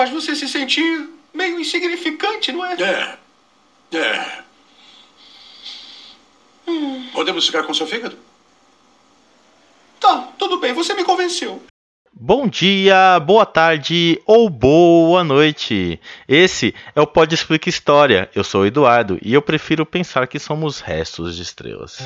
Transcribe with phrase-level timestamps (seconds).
[0.00, 2.74] faz você se sentir meio insignificante, não é?
[2.80, 3.18] É.
[3.98, 4.42] É.
[6.66, 7.06] Hum.
[7.12, 8.16] Podemos ficar com seu fígado?
[10.00, 11.62] Tá, tudo bem, você me convenceu.
[12.14, 16.00] Bom dia, boa tarde ou boa noite.
[16.26, 18.30] Esse é o Pode Explica História.
[18.34, 21.98] Eu sou o Eduardo e eu prefiro pensar que somos restos de estrelas.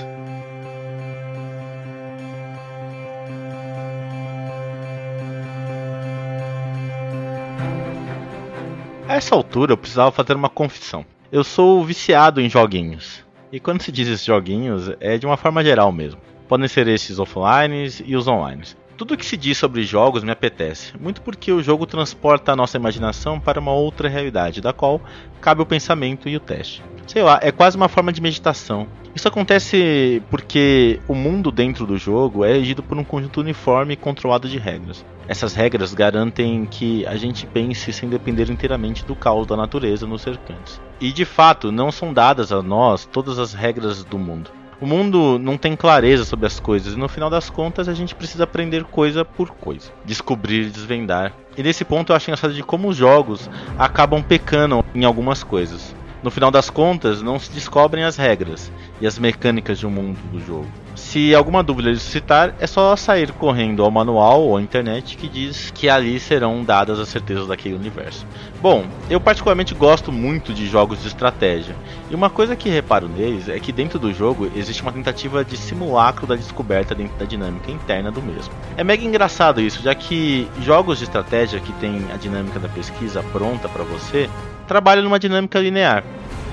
[9.06, 11.04] A essa altura eu precisava fazer uma confissão.
[11.30, 13.22] Eu sou viciado em joguinhos.
[13.52, 16.20] E quando se diz esses joguinhos, é de uma forma geral mesmo.
[16.48, 18.62] Podem ser esses offline e os online.
[18.96, 22.76] Tudo que se diz sobre jogos me apetece, muito porque o jogo transporta a nossa
[22.76, 25.00] imaginação para uma outra realidade, da qual
[25.40, 26.80] cabe o pensamento e o teste.
[27.06, 28.86] Sei lá, é quase uma forma de meditação.
[29.14, 33.96] Isso acontece porque o mundo dentro do jogo é regido por um conjunto uniforme e
[33.96, 35.04] controlado de regras.
[35.26, 40.22] Essas regras garantem que a gente pense sem depender inteiramente do caos da natureza nos
[40.22, 40.80] cercantes.
[41.00, 44.50] E de fato, não são dadas a nós todas as regras do mundo.
[44.80, 48.14] O mundo não tem clareza sobre as coisas e no final das contas a gente
[48.14, 51.32] precisa aprender coisa por coisa, descobrir, desvendar.
[51.56, 55.94] E nesse ponto eu acho engraçado de como os jogos acabam pecando em algumas coisas.
[56.24, 60.18] No final das contas, não se descobrem as regras e as mecânicas de um mundo
[60.32, 60.66] do jogo.
[60.96, 65.70] Se alguma dúvida suscitar, é só sair correndo ao manual ou à internet que diz
[65.70, 68.26] que ali serão dadas as certezas daquele universo.
[68.62, 71.76] Bom, eu particularmente gosto muito de jogos de estratégia,
[72.08, 75.58] e uma coisa que reparo neles é que dentro do jogo existe uma tentativa de
[75.58, 78.54] simulacro da descoberta dentro da dinâmica interna do mesmo.
[78.78, 83.22] É mega engraçado isso, já que jogos de estratégia que têm a dinâmica da pesquisa
[83.24, 84.30] pronta para você
[84.66, 86.04] trabalham numa dinâmica linear.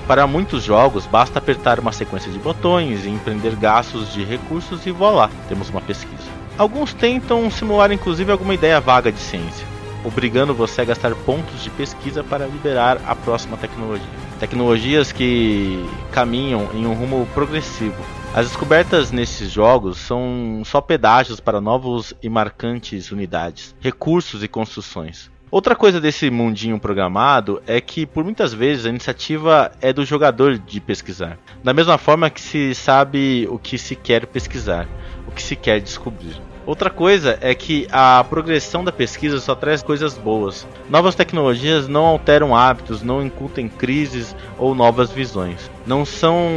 [0.06, 4.90] Para muitos jogos, basta apertar uma sequência de botões e empreender gastos de recursos e
[4.90, 6.30] voilá, temos uma pesquisa.
[6.58, 9.66] Alguns tentam simular inclusive alguma ideia vaga de ciência,
[10.04, 14.06] obrigando você a gastar pontos de pesquisa para liberar a próxima tecnologia.
[14.38, 17.96] Tecnologias que caminham em um rumo progressivo.
[18.34, 25.31] As descobertas nesses jogos são só pedágios para novos e marcantes unidades, recursos e construções.
[25.52, 30.56] Outra coisa desse mundinho programado é que por muitas vezes a iniciativa é do jogador
[30.56, 31.36] de pesquisar.
[31.62, 34.88] Da mesma forma que se sabe o que se quer pesquisar,
[35.28, 36.40] o que se quer descobrir.
[36.64, 40.66] Outra coisa é que a progressão da pesquisa só traz coisas boas.
[40.88, 45.70] Novas tecnologias não alteram hábitos, não incutem crises ou novas visões.
[45.86, 46.48] Não são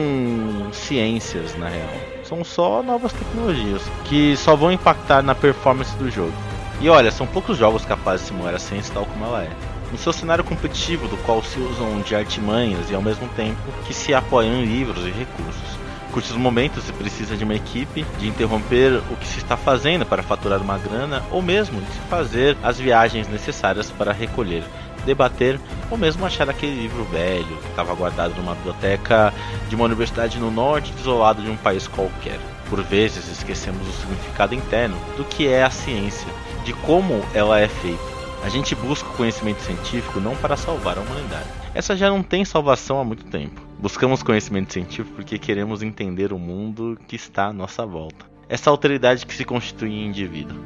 [0.71, 1.89] ciências, na real.
[2.23, 6.44] São só novas tecnologias que só vão impactar na performance do jogo.
[6.81, 9.51] E olha, são poucos jogos capazes de simular a ciência tal como ela é.
[9.91, 13.93] No seu cenário competitivo, do qual se usam de artimanhas e ao mesmo tempo que
[13.93, 15.75] se apoiam em livros e recursos.
[16.11, 20.23] Curtos momentos se precisa de uma equipe, de interromper o que se está fazendo para
[20.23, 24.63] faturar uma grana, ou mesmo de se fazer as viagens necessárias para recolher,
[25.05, 25.59] debater
[25.89, 29.33] ou mesmo achar aquele livro velho que estava guardado numa biblioteca
[29.69, 32.39] de uma universidade no norte isolado de um país qualquer.
[32.69, 36.27] Por vezes esquecemos o significado interno do que é a ciência
[36.65, 38.03] de como ela é feita.
[38.43, 41.47] A gente busca o conhecimento científico não para salvar a humanidade.
[41.75, 43.61] Essa já não tem salvação há muito tempo.
[43.77, 48.25] Buscamos conhecimento científico porque queremos entender o mundo que está à nossa volta.
[48.49, 50.57] Essa alteridade que se constitui em indivíduo.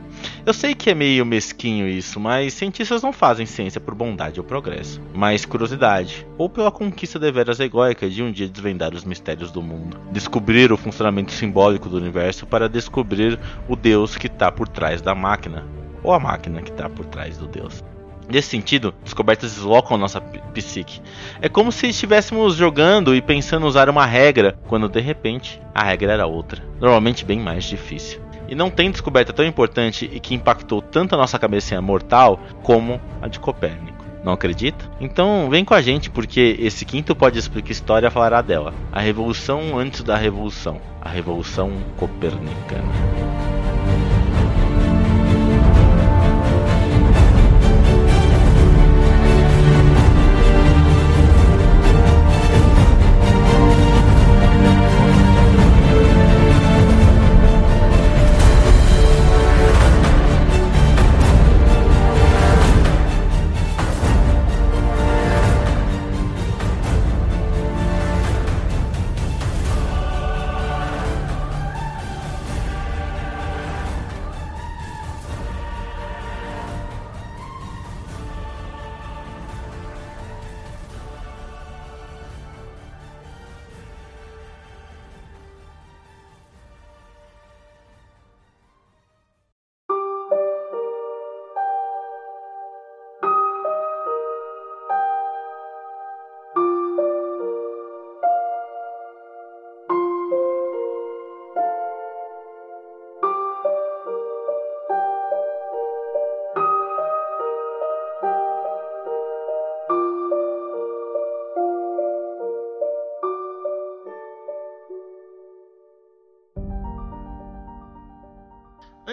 [0.46, 4.46] Eu sei que é meio mesquinho isso, mas cientistas não fazem ciência por bondade ou
[4.46, 9.62] progresso, mas curiosidade, ou pela conquista deveras egóica de um dia desvendar os mistérios do
[9.62, 15.02] mundo, descobrir o funcionamento simbólico do universo para descobrir o Deus que está por trás
[15.02, 15.66] da máquina,
[16.04, 17.84] ou a máquina que está por trás do Deus.
[18.30, 21.02] Nesse sentido, descobertas deslocam nossa psique.
[21.42, 26.14] É como se estivéssemos jogando e pensando usar uma regra, quando de repente a regra
[26.14, 28.22] era outra, normalmente bem mais difícil.
[28.48, 33.02] E não tem descoberta tão importante e que impactou tanto a nossa cabeça mortal como
[33.20, 34.06] a de Copérnico.
[34.24, 34.86] Não acredita?
[35.00, 38.74] Então vem com a gente porque esse quinto Pode Explicar História falará dela.
[38.92, 40.82] A revolução antes da revolução.
[41.02, 43.49] A revolução copernicana.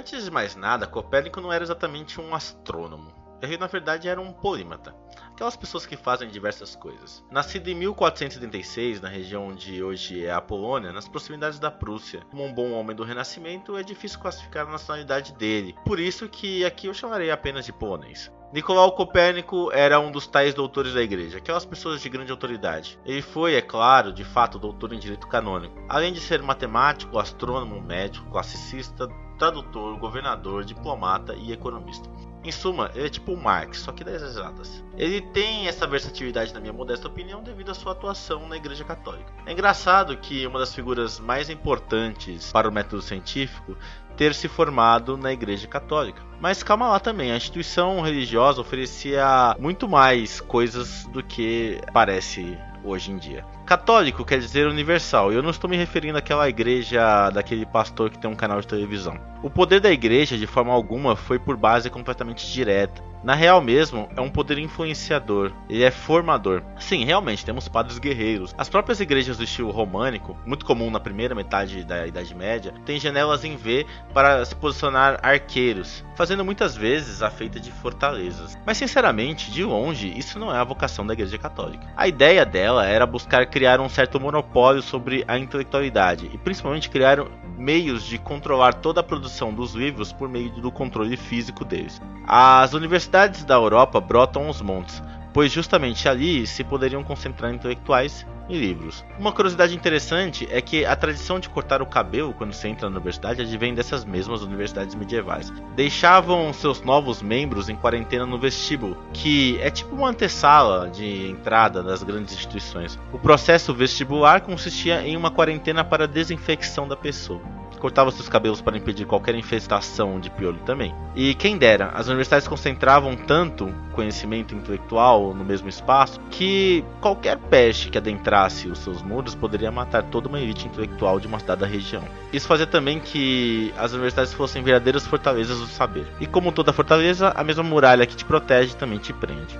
[0.06, 3.12] Antes de mais nada, Copérnico não era exatamente um astrônomo.
[3.42, 4.94] Ele na verdade era um polímata,
[5.32, 7.24] aquelas pessoas que fazem diversas coisas.
[7.28, 12.44] Nascido em 1476 na região onde hoje é a Polônia, nas proximidades da Prússia, como
[12.44, 15.74] um bom homem do Renascimento, é difícil classificar a nacionalidade dele.
[15.84, 18.30] Por isso que aqui eu chamarei apenas de polonês.
[18.52, 22.96] Nicolau Copérnico era um dos tais doutores da igreja, aquelas pessoas de grande autoridade.
[23.04, 27.82] Ele foi, é claro, de fato, doutor em direito canônico, além de ser matemático, astrônomo,
[27.82, 32.08] médico, classicista, tradutor, governador, diplomata e economista.
[32.46, 34.84] Em suma, ele é tipo o Marx, só que das exatas.
[34.96, 39.32] Ele tem essa versatilidade, na minha modesta opinião, devido à sua atuação na Igreja Católica.
[39.44, 43.76] É engraçado que uma das figuras mais importantes para o método científico
[44.16, 46.22] ter se formado na Igreja Católica.
[46.40, 53.10] Mas calma lá também, a instituição religiosa oferecia muito mais coisas do que parece hoje
[53.10, 53.44] em dia.
[53.66, 58.30] Católico quer dizer universal, eu não estou me referindo àquela igreja daquele pastor que tem
[58.30, 59.18] um canal de televisão.
[59.42, 63.02] O poder da igreja, de forma alguma, foi por base completamente direta.
[63.22, 66.62] Na real mesmo, é um poder influenciador, ele é formador.
[66.78, 68.54] Sim, realmente, temos padres guerreiros.
[68.56, 73.00] As próprias igrejas do estilo românico, muito comum na primeira metade da Idade Média, têm
[73.00, 78.56] janelas em V para se posicionar arqueiros, fazendo muitas vezes a feita de fortalezas.
[78.64, 81.86] Mas sinceramente, de longe, isso não é a vocação da Igreja Católica.
[81.96, 87.24] A ideia dela era buscar criar um certo monopólio sobre a intelectualidade e principalmente criar
[87.58, 92.00] meios de controlar toda a produção dos livros por meio do controle físico deles.
[92.26, 98.56] As universidades da Europa brotam aos montes, pois justamente ali se poderiam concentrar intelectuais e
[98.56, 99.04] livros.
[99.18, 102.96] Uma curiosidade interessante é que a tradição de cortar o cabelo quando se entra na
[102.96, 105.52] universidade advém dessas mesmas universidades medievais.
[105.74, 111.82] Deixavam seus novos membros em quarentena no vestíbulo, que é tipo uma antessala de entrada
[111.82, 112.98] das grandes instituições.
[113.12, 117.42] O processo vestibular consistia em uma quarentena para desinfecção da pessoa
[117.78, 120.94] cortava seus cabelos para impedir qualquer infestação de piolho também.
[121.14, 127.88] E quem dera, as universidades concentravam tanto conhecimento intelectual no mesmo espaço que qualquer peste
[127.88, 132.02] que adentrasse os seus muros poderia matar toda uma elite intelectual de uma dada região.
[132.32, 136.06] Isso fazia também que as universidades fossem verdadeiras fortalezas do saber.
[136.20, 139.58] E como toda fortaleza, a mesma muralha que te protege também te prende.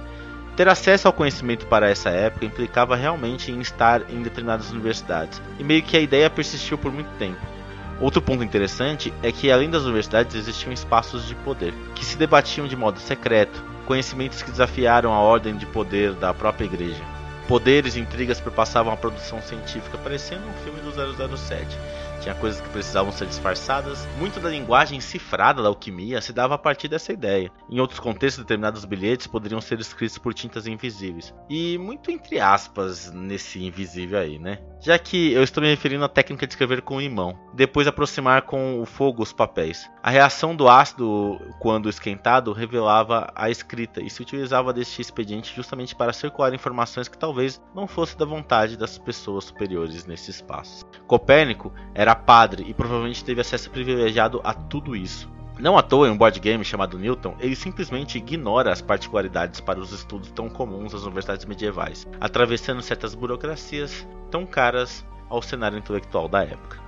[0.57, 5.65] Ter acesso ao conhecimento para essa época implicava realmente em estar em determinadas universidades, e
[5.65, 7.56] meio que a ideia persistiu por muito tempo.
[8.01, 12.69] Outro ponto interessante é que além das universidades existiam espaços de poder, que se debatiam
[12.69, 17.03] de modo secreto, conhecimentos que desafiaram a ordem de poder da própria igreja.
[17.49, 20.91] Poderes e intrigas perpassavam a produção científica, parecendo um filme do
[21.37, 21.79] 007
[22.27, 24.05] tinha coisas que precisavam ser disfarçadas.
[24.19, 27.53] Muito da linguagem cifrada da alquimia se dava a partir dessa ideia.
[27.71, 31.33] Em outros contextos, determinados bilhetes poderiam ser escritos por tintas invisíveis.
[31.49, 34.59] E muito entre aspas nesse invisível aí, né?
[34.81, 38.81] Já que eu estou me referindo à técnica de escrever com limão, depois aproximar com
[38.81, 39.89] o fogo os papéis.
[40.03, 45.95] A reação do ácido quando esquentado revelava a escrita e se utilizava deste expediente justamente
[45.95, 50.85] para circular informações que talvez não fosse da vontade das pessoas superiores nesse espaço.
[51.07, 55.29] Copérnico era padre e provavelmente teve acesso privilegiado a tudo isso.
[55.59, 59.81] Não à toa, em um board game chamado Newton, ele simplesmente ignora as particularidades para
[59.81, 66.29] os estudos tão comuns das universidades medievais, atravessando certas burocracias tão caras ao cenário intelectual
[66.29, 66.86] da época.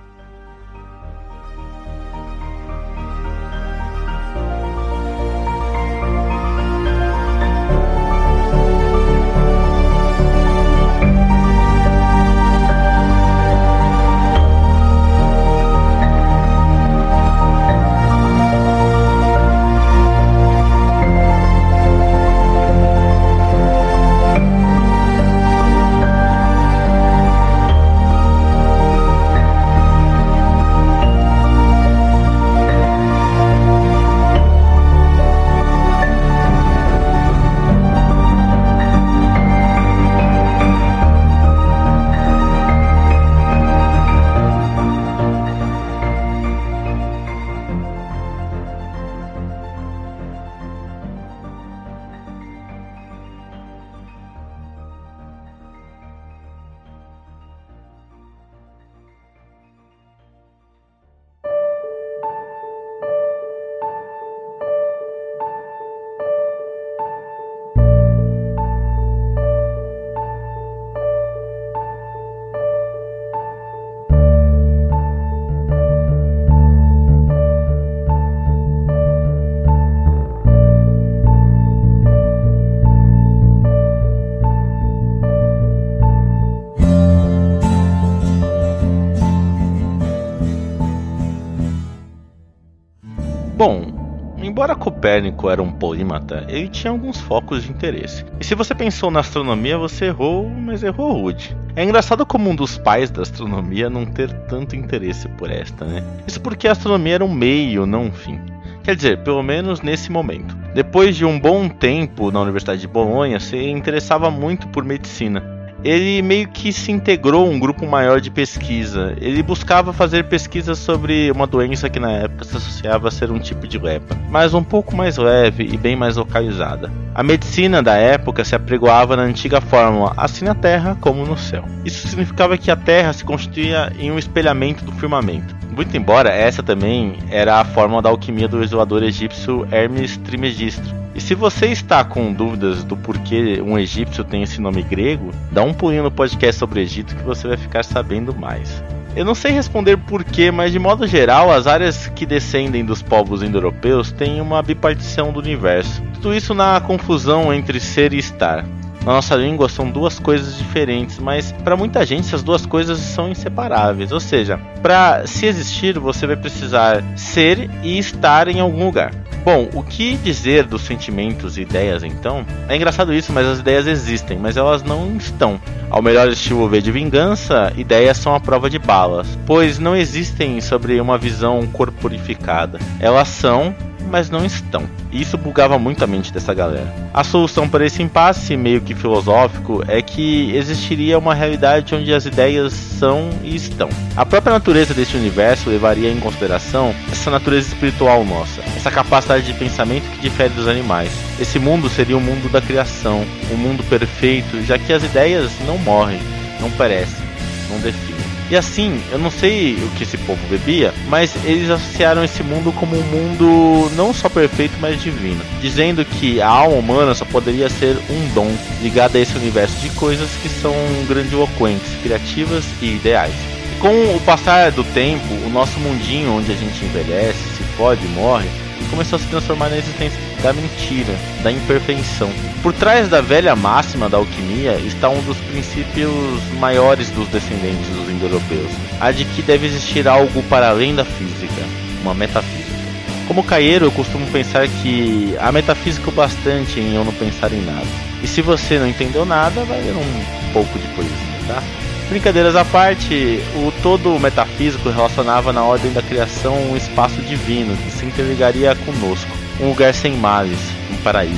[94.99, 98.25] Copérnico era um polímata, ele tinha alguns focos de interesse.
[98.37, 101.55] E se você pensou na astronomia, você errou, mas errou rude.
[101.73, 106.03] É engraçado como um dos pais da astronomia não ter tanto interesse por esta, né?
[106.27, 108.41] Isso porque a astronomia era um meio, não um fim.
[108.83, 110.53] Quer dizer, pelo menos nesse momento.
[110.75, 116.21] Depois de um bom tempo na Universidade de Bolonha, se interessava muito por medicina ele
[116.21, 119.15] meio que se integrou a um grupo maior de pesquisa.
[119.19, 123.39] Ele buscava fazer pesquisas sobre uma doença que na época se associava a ser um
[123.39, 126.91] tipo de lepra, mas um pouco mais leve e bem mais localizada.
[127.15, 131.63] A medicina da época se apregoava na antiga fórmula assim na Terra como no céu.
[131.85, 135.55] Isso significava que a Terra se constituía em um espelhamento do firmamento.
[135.79, 141.21] Muito embora essa também era a fórmula da alquimia do isolador egípcio Hermes Trismegisto, e
[141.21, 145.73] se você está com dúvidas do porquê um egípcio tem esse nome grego, dá um
[145.73, 148.83] pulinho no podcast sobre Egito que você vai ficar sabendo mais.
[149.15, 153.41] Eu não sei responder porquê, mas de modo geral, as áreas que descendem dos povos
[153.41, 156.03] indo-europeus têm uma bipartição do universo.
[156.15, 158.65] Tudo isso na confusão entre ser e estar.
[159.09, 163.27] Na nossa língua são duas coisas diferentes, mas para muita gente essas duas coisas são
[163.27, 164.11] inseparáveis.
[164.11, 169.11] Ou seja, para se existir, você vai precisar ser e estar em algum lugar.
[169.43, 172.45] Bom, o que dizer dos sentimentos e ideias então?
[172.67, 175.59] É engraçado isso, mas as ideias existem, mas elas não estão.
[175.89, 180.61] Ao melhor estilo V de vingança, ideias são a prova de balas, pois não existem
[180.61, 182.77] sobre uma visão corporificada.
[182.99, 183.73] Elas são
[184.09, 184.83] mas não estão.
[185.11, 186.93] Isso bugava muito a mente dessa galera.
[187.13, 192.25] A solução para esse impasse meio que filosófico é que existiria uma realidade onde as
[192.25, 193.89] ideias são e estão.
[194.15, 199.53] A própria natureza deste universo levaria em consideração essa natureza espiritual nossa, essa capacidade de
[199.53, 201.11] pensamento que difere dos animais.
[201.39, 205.77] Esse mundo seria o mundo da criação, um mundo perfeito, já que as ideias não
[205.77, 206.19] morrem,
[206.59, 207.23] não perecem,
[207.69, 208.08] não definem.
[208.49, 212.71] E assim, eu não sei o que esse povo bebia, mas eles associaram esse mundo
[212.71, 217.69] como um mundo não só perfeito, mas divino, dizendo que a alma humana só poderia
[217.69, 218.51] ser um dom
[218.81, 220.73] ligado a esse universo de coisas que são
[221.07, 223.35] grandiloquentes, criativas e ideais.
[223.71, 228.07] E com o passar do tempo, o nosso mundinho onde a gente envelhece, se fode,
[228.07, 228.49] morre,
[228.89, 232.29] começou a se transformar na existência da mentira, da imperfeição.
[232.61, 236.11] Por trás da velha máxima da alquimia está um dos princípios
[236.59, 241.61] maiores dos descendentes dos indo-europeus, a de que deve existir algo para além da física,
[242.01, 242.79] uma metafísica.
[243.27, 247.85] Como caieiro, eu costumo pensar que há metafísica bastante em eu não pensar em nada.
[248.23, 251.13] E se você não entendeu nada, vai ler um pouco de poesia,
[251.47, 251.61] tá?
[252.09, 257.91] Brincadeiras à parte, o todo metafísico relacionava na ordem da criação um espaço divino que
[257.91, 260.59] se interligaria conosco, um lugar sem males,
[260.91, 261.35] um paraíso,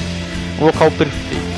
[0.59, 1.51] um local perfeito.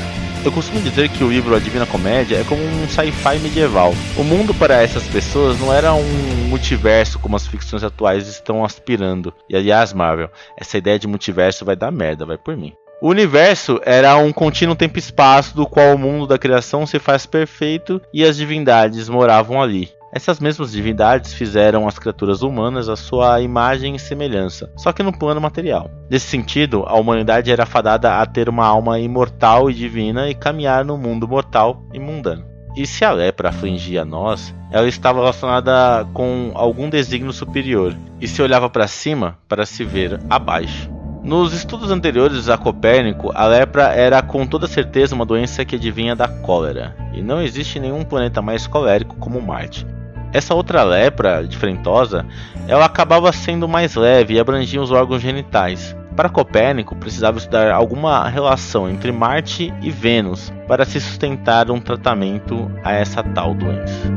[0.44, 3.94] Eu costumo dizer que o livro A Divina Comédia é como um sci-fi medieval.
[4.14, 6.04] O mundo para essas pessoas não era um
[6.48, 9.32] multiverso como as ficções atuais estão aspirando.
[9.48, 10.28] E aliás, Marvel,
[10.58, 12.74] essa ideia de multiverso vai dar merda, vai por mim.
[13.00, 16.98] O universo era um contínuo tempo e espaço do qual o mundo da criação se
[16.98, 19.90] faz perfeito e as divindades moravam ali.
[20.14, 25.12] Essas mesmas divindades fizeram as criaturas humanas a sua imagem e semelhança, só que no
[25.12, 25.90] plano material.
[26.08, 30.84] Nesse sentido, a humanidade era fadada a ter uma alma imortal e divina e caminhar
[30.84, 32.46] no mundo mortal e mundano.
[32.76, 38.40] E se a lepra afligia nós, ela estava relacionada com algum desígnio superior, e se
[38.40, 40.88] olhava para cima para se ver abaixo.
[41.24, 46.14] Nos estudos anteriores a Copérnico, a lepra era com toda certeza uma doença que adivinha
[46.14, 49.84] da cólera, e não existe nenhum planeta mais colérico como Marte.
[50.34, 52.26] Essa outra lepra, diferentosa,
[52.66, 55.96] ela acabava sendo mais leve e abrangia os órgãos genitais.
[56.16, 62.68] Para Copérnico, precisava estudar alguma relação entre Marte e Vênus para se sustentar um tratamento
[62.82, 64.12] a essa tal doença.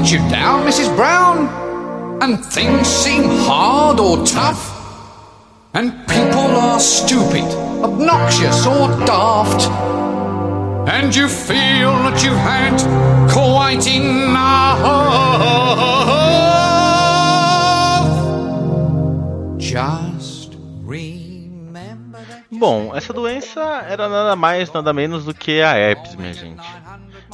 [0.00, 0.96] Gets you down, Mrs.
[0.96, 4.72] Brown, and things seem hard or tough,
[5.74, 7.44] and people are stupid,
[7.84, 9.68] obnoxious, or daft,
[10.88, 12.80] and you feel that you've had
[13.30, 14.80] quite enough,
[22.50, 26.66] Bom, essa doença era nada mais, nada menos do que a herpes, minha gente.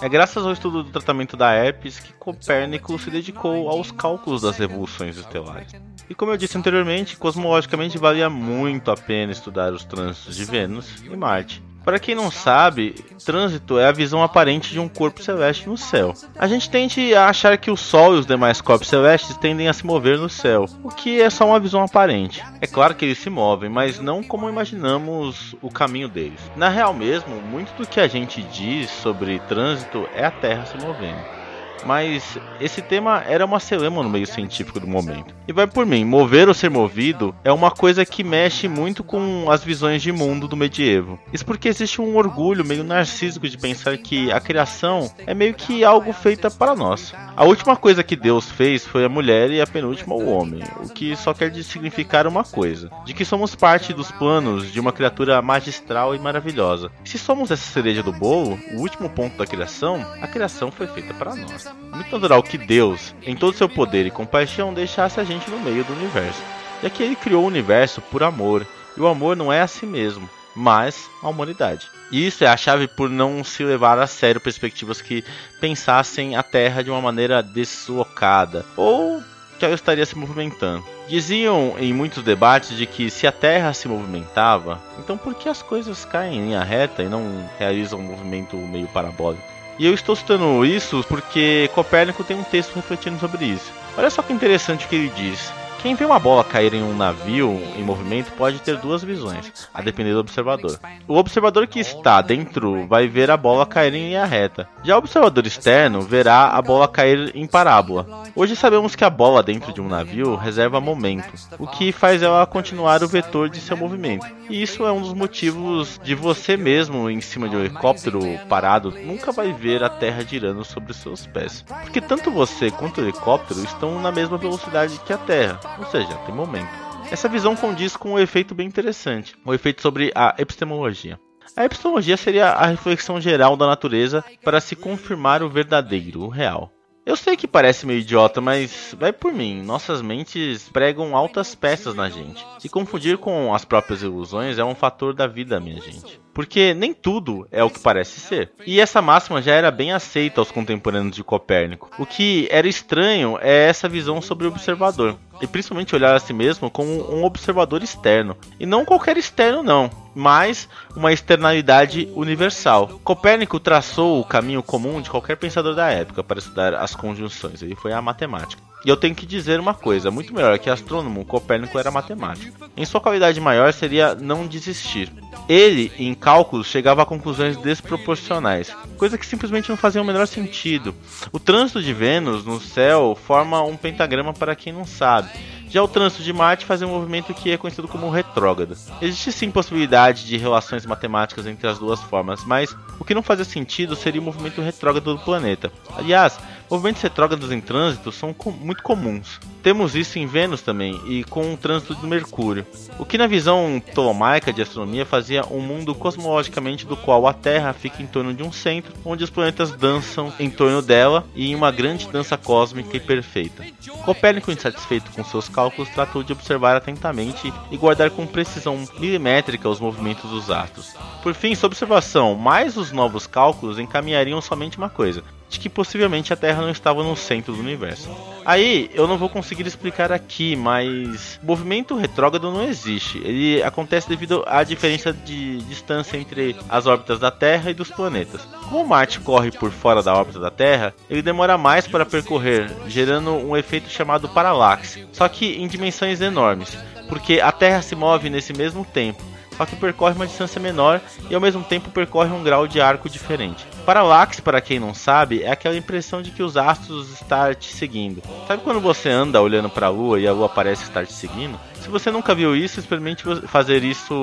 [0.01, 4.59] É graças ao estudo do tratamento da herpes que Copérnico se dedicou aos cálculos das
[4.59, 5.73] revoluções estelares.
[6.09, 11.03] E como eu disse anteriormente, cosmologicamente valia muito a pena estudar os trânsitos de Vênus
[11.03, 11.63] e Marte.
[11.87, 16.15] Para quem não sabe, trânsito é a visão aparente de um corpo celeste no céu.
[16.37, 19.73] A gente tende a achar que o Sol e os demais corpos celestes tendem a
[19.73, 22.43] se mover no céu, o que é só uma visão aparente.
[22.61, 26.41] É claro que eles se movem, mas não como imaginamos o caminho deles.
[26.57, 30.77] Na real mesmo, muito do que a gente diz sobre trânsito é a Terra se
[30.85, 31.36] movendo
[31.85, 35.35] mas esse tema era uma celema no meio científico do momento.
[35.47, 39.51] E vai por mim, mover ou ser movido é uma coisa que mexe muito com
[39.51, 41.19] as visões de mundo do medievo.
[41.33, 45.85] Isso porque existe um orgulho meio narcísico de pensar que a criação é meio que
[45.85, 47.15] algo feita para nós.
[47.37, 50.89] A última coisa que Deus fez foi a mulher e a penúltima o homem, o
[50.89, 55.41] que só quer significar uma coisa: de que somos parte dos planos de uma criatura
[55.43, 56.91] magistral e maravilhosa.
[57.05, 61.13] Se somos essa cereja do bolo, o último ponto da criação, a criação foi feita
[61.15, 61.66] para nós.
[61.93, 65.85] Muito natural que Deus, em todo seu poder e compaixão, deixasse a gente no meio
[65.85, 66.43] do universo,
[66.83, 69.87] já que ele criou o universo por amor, e o amor não é a si
[69.87, 71.89] mesmo, mas a humanidade.
[72.11, 75.25] E isso é a chave por não se levar a sério perspectivas que
[75.61, 79.23] pensassem a Terra de uma maneira deslocada ou
[79.59, 80.85] que ela estaria se movimentando.
[81.09, 85.63] Diziam em muitos debates de que se a Terra se movimentava, então por que as
[85.63, 89.56] coisas caem em linha reta e não realizam um movimento meio parabólico?
[89.79, 93.73] E eu estou citando isso porque Copérnico tem um texto refletindo sobre isso.
[93.97, 95.53] Olha só que interessante o que ele diz.
[95.87, 99.81] Quem vê uma bola cair em um navio em movimento pode ter duas visões, a
[99.81, 100.81] depender do observador.
[101.07, 104.69] O observador que está dentro vai ver a bola cair em linha reta.
[104.83, 108.25] Já o observador externo verá a bola cair em parábola.
[108.35, 112.45] Hoje sabemos que a bola dentro de um navio reserva momento, o que faz ela
[112.47, 114.27] continuar o vetor de seu movimento.
[114.51, 118.91] E isso é um dos motivos de você mesmo em cima de um helicóptero parado
[118.91, 121.65] nunca vai ver a terra girando sobre seus pés.
[121.83, 126.15] Porque tanto você quanto o helicóptero estão na mesma velocidade que a terra ou seja,
[126.27, 126.69] tem momento.
[127.11, 131.19] Essa visão condiz com um efeito bem interessante, o um efeito sobre a epistemologia.
[131.57, 136.71] A epistemologia seria a reflexão geral da natureza para se confirmar o verdadeiro, o real.
[137.07, 139.63] Eu sei que parece meio idiota, mas vai por mim.
[139.63, 142.45] Nossas mentes pregam altas peças na gente.
[142.59, 146.21] Se confundir com as próprias ilusões é um fator da vida, minha gente.
[146.37, 148.53] Porque nem tudo é o que parece ser.
[148.67, 151.91] E essa máxima já era bem aceita aos contemporâneos de Copérnico.
[151.99, 156.35] O que era estranho é essa visão sobre o observador e principalmente olhar a si
[156.35, 158.37] mesmo como um observador externo.
[158.61, 163.01] E não qualquer externo, não, mas uma externalidade universal.
[163.03, 167.75] Copérnico traçou o caminho comum de qualquer pensador da época para estudar as conjunções, ele
[167.75, 168.63] foi a matemática.
[168.87, 172.71] E eu tenho que dizer uma coisa, muito melhor que astrônomo, Copérnico era matemático.
[172.77, 175.13] Em sua qualidade maior seria não desistir.
[175.49, 180.95] Ele, em cálculos, chegava a conclusões desproporcionais, coisa que simplesmente não fazia o menor sentido.
[181.33, 185.31] O trânsito de Vênus no céu forma um pentagrama para quem não sabe.
[185.69, 188.77] Já o trânsito de Marte faz um movimento que é conhecido como retrógrado.
[189.03, 193.45] Existe sim possibilidade de relações matemáticas entre as duas formas, mas o que não fazia
[193.45, 195.73] sentido seria o movimento retrógrado do planeta.
[195.97, 199.39] Aliás, Movimentos retrógrados em trânsito são com muito comuns.
[199.63, 202.67] Temos isso em Vênus também e com o trânsito do Mercúrio,
[202.99, 207.73] o que na visão ptolomaica de astronomia fazia um mundo cosmologicamente do qual a Terra
[207.73, 211.55] fica em torno de um centro, onde os planetas dançam em torno dela e em
[211.55, 213.65] uma grande dança cósmica e perfeita.
[214.05, 219.81] Copérnico, insatisfeito com seus cálculos, tratou de observar atentamente e guardar com precisão milimétrica os
[219.81, 220.95] movimentos dos astros.
[221.23, 226.33] Por fim, sua observação mais os novos cálculos encaminhariam somente uma coisa: de que possivelmente
[226.33, 228.11] a Terra não estava no centro do universo.
[228.45, 233.19] Aí eu não vou conseguir explicar aqui, mas movimento retrógrado não existe.
[233.19, 238.43] Ele acontece devido à diferença de distância entre as órbitas da Terra e dos planetas.
[238.69, 243.33] Como Marte corre por fora da órbita da Terra, ele demora mais para percorrer, gerando
[243.33, 246.77] um efeito chamado paralaxe, só que em dimensões enormes,
[247.09, 251.35] porque a Terra se move nesse mesmo tempo só que percorre uma distância menor e
[251.35, 253.67] ao mesmo tempo percorre um grau de arco diferente.
[253.85, 258.23] Paralaxe, para quem não sabe, é aquela impressão de que os astros estão te seguindo.
[258.47, 261.59] Sabe quando você anda olhando para a lua e a lua parece estar te seguindo?
[261.81, 264.15] Se você nunca viu isso, experimente fazer isso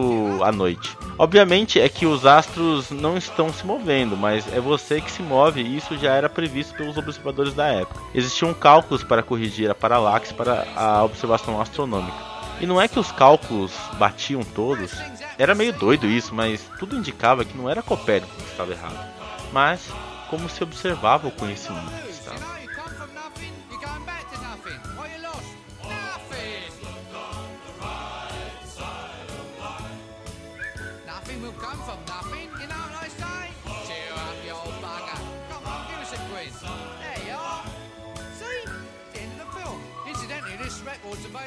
[0.43, 0.97] à noite.
[1.17, 5.61] Obviamente é que os astros não estão se movendo, mas é você que se move
[5.61, 8.01] e isso já era previsto pelos observadores da época.
[8.13, 12.33] Existiam cálculos para corrigir a paralaxe para a observação astronômica.
[12.63, 14.93] E não é que os cálculos batiam todos.
[15.37, 19.05] Era meio doido isso, mas tudo indicava que não era Copérnico que estava errado,
[19.51, 19.89] mas
[20.29, 22.39] como se observava o conhecimento que estava.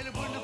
[0.07, 0.36] nothing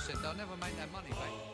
[0.00, 1.50] said, they'll never make money back.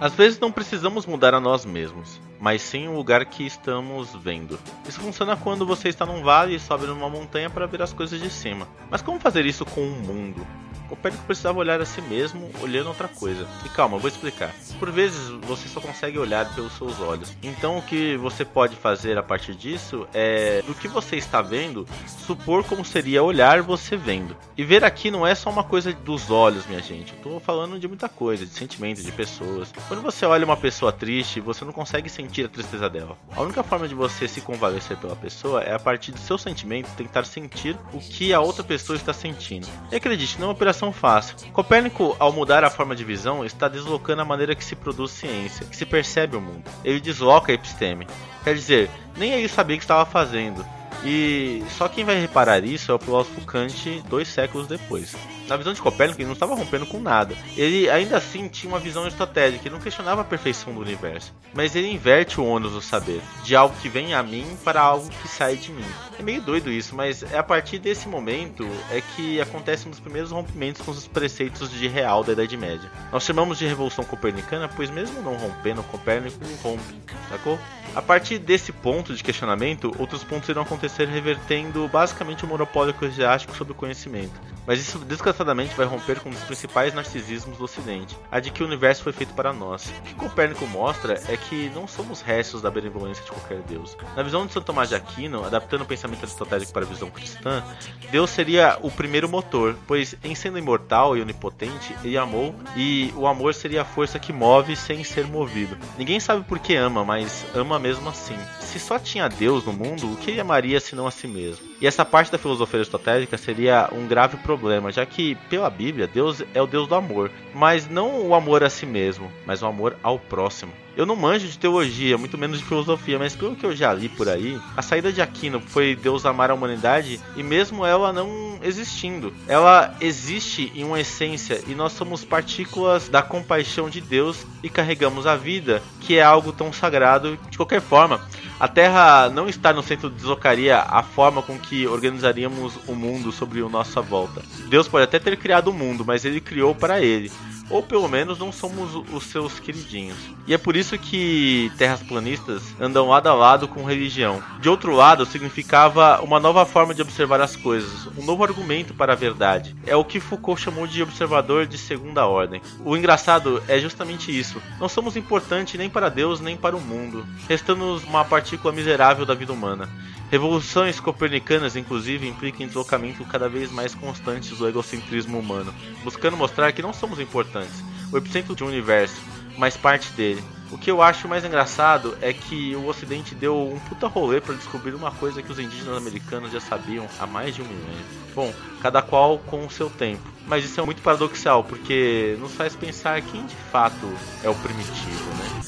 [0.00, 4.58] Às vezes não precisamos mudar a nós mesmos, mas sim o lugar que estamos vendo.
[4.88, 8.20] Isso funciona quando você está num vale e sobe numa montanha para ver as coisas
[8.20, 8.66] de cima.
[8.90, 10.46] Mas como fazer isso com o mundo?
[10.90, 13.46] Copérnico precisava olhar a si mesmo olhando outra coisa.
[13.64, 14.52] E calma, eu vou explicar.
[14.78, 17.32] Por vezes você só consegue olhar pelos seus olhos.
[17.44, 21.86] Então o que você pode fazer a partir disso é do que você está vendo,
[22.26, 24.36] supor como seria olhar você vendo.
[24.56, 27.12] E ver aqui não é só uma coisa dos olhos, minha gente.
[27.12, 29.72] Eu tô falando de muita coisa, de sentimentos, de pessoas.
[29.86, 33.16] Quando você olha uma pessoa triste, você não consegue sentir a tristeza dela.
[33.34, 36.94] A única forma de você se convalescer pela pessoa é a partir do seu sentimento
[36.96, 39.66] tentar sentir o que a outra pessoa está sentindo.
[39.90, 41.36] E acredite, não é uma operação fácil.
[41.52, 45.66] Copérnico, ao mudar a forma de visão, está deslocando a maneira que se produz ciência,
[45.66, 46.64] que se percebe o mundo.
[46.84, 48.06] Ele desloca a episteme.
[48.44, 50.64] Quer dizer, nem ele sabia o que estava fazendo.
[51.04, 55.16] E só quem vai reparar isso é o filósofo Kant dois séculos depois.
[55.50, 57.34] Na visão de Copérnico, ele não estava rompendo com nada.
[57.56, 61.34] Ele ainda assim tinha uma visão estratégica, ele não questionava a perfeição do universo.
[61.52, 65.08] Mas ele inverte o ônus do saber, de algo que vem a mim para algo
[65.08, 65.84] que sai de mim.
[66.16, 70.30] É meio doido isso, mas é a partir desse momento é que acontecem dos primeiros
[70.30, 72.88] rompimentos com os preceitos de real da Idade Média.
[73.10, 76.94] Nós chamamos de Revolução Copernicana, pois mesmo não rompendo, Copérnico rompe,
[77.28, 77.58] sacou?
[77.92, 83.56] A partir desse ponto de questionamento, outros pontos irão acontecer revertendo basicamente o monopólio eclesiástico
[83.56, 84.30] sobre o conhecimento.
[84.64, 84.98] Mas isso
[85.40, 89.02] desgraçadamente vai romper com um dos principais narcisismos do Ocidente, a de que o universo
[89.02, 89.92] foi feito para nós.
[90.00, 93.96] O que Copérnico mostra é que não somos restos da benevolência de qualquer Deus.
[94.14, 97.64] Na visão de Santo Tomás de Aquino, adaptando o pensamento aristotélico para a visão cristã,
[98.10, 103.26] Deus seria o primeiro motor, pois em sendo imortal e onipotente, ele amou e o
[103.26, 105.76] amor seria a força que move sem ser movido.
[105.96, 108.36] Ninguém sabe por que ama, mas ama mesmo assim.
[108.70, 111.66] Se só tinha Deus no mundo, o que ele amaria senão a si mesmo?
[111.80, 116.44] E essa parte da filosofia aristotélica seria um grave problema, já que, pela Bíblia, Deus
[116.54, 119.96] é o Deus do amor, mas não o amor a si mesmo, mas o amor
[120.04, 120.72] ao próximo.
[121.00, 124.06] Eu não manjo de teologia, muito menos de filosofia, mas pelo que eu já li
[124.06, 128.58] por aí, a saída de Aquino foi Deus amar a humanidade e mesmo ela não
[128.62, 134.68] existindo, ela existe em uma essência e nós somos partículas da compaixão de Deus e
[134.68, 138.20] carregamos a vida, que é algo tão sagrado de qualquer forma.
[138.60, 143.62] A Terra não está no centro deslocaria a forma com que organizaríamos o mundo sobre
[143.62, 144.42] a nossa volta.
[144.68, 147.32] Deus pode até ter criado o mundo, mas ele criou para ele
[147.70, 150.18] ou pelo menos não somos os seus queridinhos.
[150.46, 154.42] E é por isso que terras planistas andam lado a lado com religião.
[154.60, 159.12] De outro lado, significava uma nova forma de observar as coisas, um novo argumento para
[159.12, 159.76] a verdade.
[159.86, 162.60] É o que Foucault chamou de observador de segunda ordem.
[162.84, 164.60] O engraçado é justamente isso.
[164.80, 169.34] Não somos importantes nem para Deus nem para o mundo, restando-nos uma partícula miserável da
[169.34, 169.88] vida humana.
[170.30, 176.70] Revoluções copernicanas, inclusive, implicam em deslocamento cada vez mais constantes do egocentrismo humano, buscando mostrar
[176.70, 179.20] que não somos importantes, o epicentro de um universo,
[179.58, 180.42] mas parte dele.
[180.70, 184.54] O que eu acho mais engraçado é que o Ocidente deu um puta rolê para
[184.54, 188.04] descobrir uma coisa que os indígenas americanos já sabiam há mais de um milênio.
[188.32, 190.22] Bom, cada qual com o seu tempo.
[190.46, 194.06] Mas isso é muito paradoxal, porque nos faz pensar quem de fato
[194.44, 195.60] é o primitivo, né?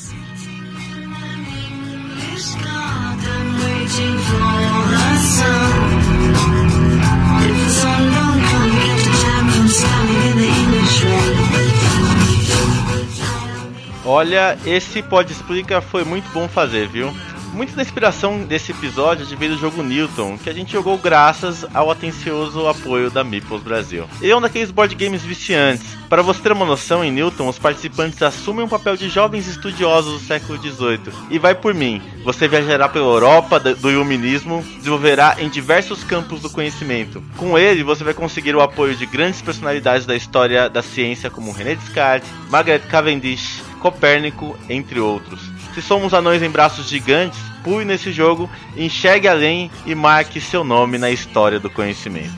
[14.04, 17.12] Olha, esse Pode Explica foi muito bom fazer, viu?
[17.52, 21.90] Muito da inspiração desse episódio veio do jogo Newton, que a gente jogou graças ao
[21.90, 24.08] atencioso apoio da Meeples Brasil.
[24.22, 25.84] Ele é um daqueles board games viciantes.
[26.08, 30.14] Para você ter uma noção, em Newton, os participantes assumem um papel de jovens estudiosos
[30.14, 31.12] do século XVIII.
[31.30, 36.48] E vai por mim, você viajará pela Europa do iluminismo, desenvolverá em diversos campos do
[36.48, 37.22] conhecimento.
[37.36, 41.52] Com ele, você vai conseguir o apoio de grandes personalidades da história da ciência como
[41.52, 45.51] René Descartes, Margaret Cavendish, Copérnico, entre outros.
[45.74, 50.98] Se somos anões em braços gigantes, pule nesse jogo, enxergue além e marque seu nome
[50.98, 52.32] na história do conhecimento.